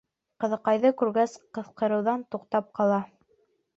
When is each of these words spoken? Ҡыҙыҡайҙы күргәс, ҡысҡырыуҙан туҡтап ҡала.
Ҡыҙыҡайҙы 0.43 0.91
күргәс, 1.01 1.35
ҡысҡырыуҙан 1.57 2.25
туҡтап 2.33 2.77
ҡала. 2.81 2.99